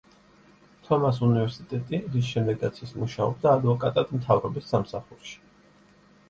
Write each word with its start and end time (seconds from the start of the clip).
თომას 0.85 1.19
უნივერსიტეტი, 1.27 1.99
რის 2.15 2.29
შემდეგაც 2.37 2.79
ის 2.87 2.95
მუშაობდა 3.03 3.53
ადვოკატად 3.59 4.15
მთავრობის 4.17 4.73
სამსახურში. 4.75 5.39